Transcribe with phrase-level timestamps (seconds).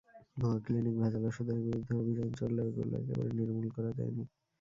[0.37, 4.23] ভুয়া ক্লিনিক, ভেজাল ওষুধের বিরুদ্ধে অভিযান চললেও এগুলো একেবারে নির্মূল করা যায়নি।